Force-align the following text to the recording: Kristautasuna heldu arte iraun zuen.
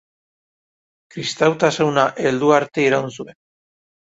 Kristautasuna 1.15 2.07
heldu 2.25 2.53
arte 2.59 2.87
iraun 2.89 3.17
zuen. 3.19 3.37